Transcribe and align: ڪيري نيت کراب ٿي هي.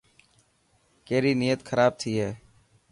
ڪيري 1.07 1.33
نيت 1.41 1.59
کراب 1.69 1.91
ٿي 2.01 2.11
هي. 2.21 2.31